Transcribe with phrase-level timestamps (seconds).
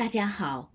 [0.00, 0.72] 大家好。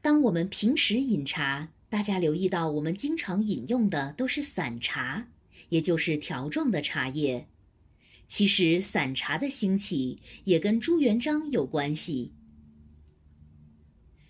[0.00, 5.26] 当我们平时饮茶，大家留意到我们经常饮用的都是散茶，
[5.70, 7.48] 也就是条状的茶叶。
[8.28, 12.30] 其实散茶的兴起也跟朱元璋有关系。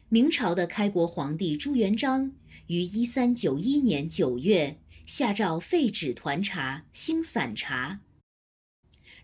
[0.09, 2.33] 明朝的开国皇帝朱元璋
[2.69, 8.01] 于一三九一年九月下诏废止团茶，兴散茶。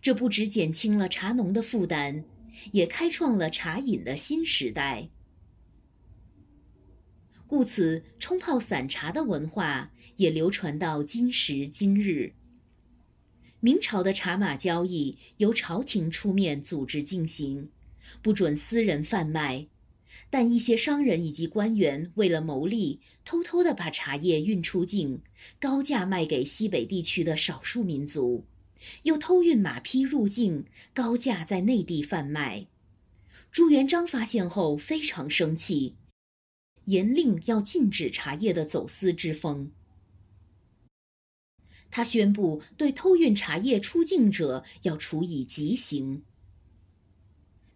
[0.02, 2.26] 这不只减轻了茶农的负担，
[2.72, 5.10] 也开创了茶饮的新时代。
[7.46, 12.34] 故此，冲泡散茶的文化也流传到今时今日。
[13.60, 17.70] 明朝的茶马交易由朝廷出面组织进行，
[18.20, 19.66] 不准私人贩卖，
[20.28, 25.22] 但一些商人以及官员为了牟利，偷偷地把茶叶运出境，
[25.58, 28.44] 高价卖给西北地区的少数民族。
[29.02, 32.66] 又偷运马匹入境，高价在内地贩卖。
[33.50, 35.96] 朱元璋发现后非常生气，
[36.84, 39.72] 严令要禁止茶叶的走私之风。
[41.90, 46.22] 他宣布对偷运茶叶出境者要处以极刑。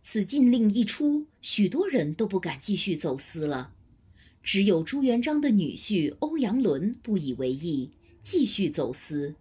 [0.02, 3.72] 此禁令一出，许多人都不敢继续走私了，
[4.42, 9.36] 只有朱元璋的女婿欧阳伦不以为意，继续走私。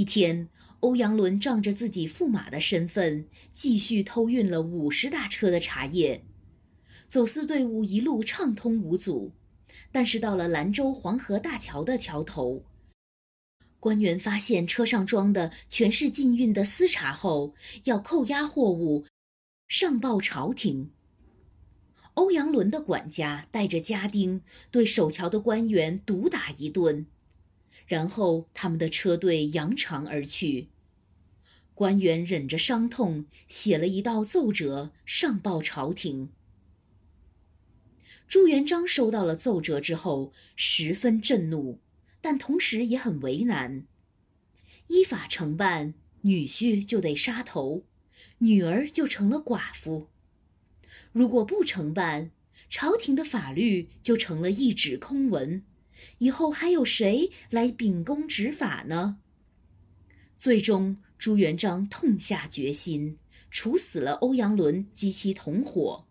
[0.00, 0.48] 一天，
[0.80, 6.24] 欧阳伦仗着自己驸马的身份，继续偷运了五十大车的茶叶，
[7.06, 9.32] 走私队伍一路畅通无阻。
[9.92, 12.64] 但是到了兰州黄河大桥的桥头，
[13.78, 17.52] 官员发现车上装的全是禁运的私茶后，
[17.84, 19.04] 要扣押货物，
[19.68, 20.92] 上报朝廷。
[22.14, 24.40] 欧阳伦的管家带着家丁，
[24.70, 27.06] 对守桥的官员毒打一顿。
[27.90, 30.68] 然后他们的车队扬长而去，
[31.74, 36.30] 官员忍着伤痛，写了一道奏折上报朝廷。
[38.28, 41.80] 朱元璋收到了奏折之后，十分震怒，
[42.20, 43.88] 但同时也很为难。
[44.86, 47.82] 依法承办，女婿就得杀头，
[48.38, 50.06] 女儿就成了寡妇；
[51.10, 52.30] 如果不承办，
[52.68, 55.64] 朝廷的法律就成了一纸空文。
[56.18, 59.18] 以后还有谁来秉公执法呢？
[60.36, 63.18] 最终，朱元璋痛下决心，
[63.50, 66.06] 处死了欧阳伦及其同伙，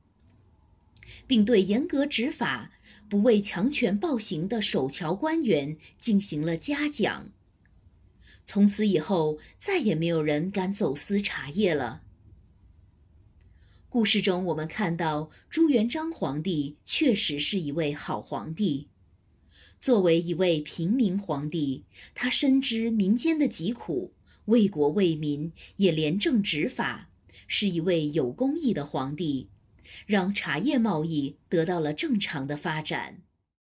[1.25, 2.71] 并对严格执法、
[3.09, 7.31] 不畏强权暴行的守桥官员进行了嘉奖。
[8.45, 12.03] 从此以后，再也没有人敢走私茶叶了。
[13.87, 18.87] 故事中，我们看到朱元璋皇帝确实是一位好皇帝。
[19.79, 24.13] 作为一位平民皇帝，他深知民间的疾苦，
[24.45, 27.09] 为国为民，也廉政执法，
[27.47, 29.49] 是一位有公义的皇帝，
[30.05, 33.21] 让茶叶贸易得到了正常的发展。